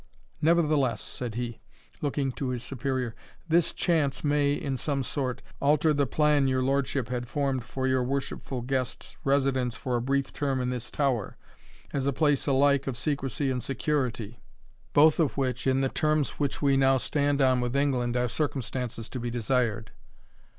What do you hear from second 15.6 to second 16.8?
in the terms which we